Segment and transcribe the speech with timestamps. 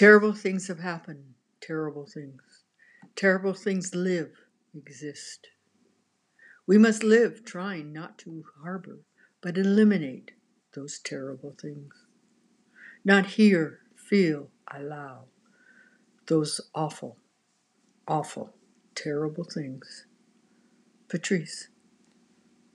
[0.00, 1.34] Terrible things have happened.
[1.60, 2.64] Terrible things.
[3.16, 4.32] Terrible things live,
[4.74, 5.48] exist.
[6.66, 9.00] We must live trying not to harbor,
[9.42, 10.30] but eliminate
[10.72, 12.06] those terrible things.
[13.04, 15.24] Not hear, feel, allow
[16.28, 17.18] those awful,
[18.08, 18.54] awful,
[18.94, 20.06] terrible things.
[21.10, 21.68] Patrice.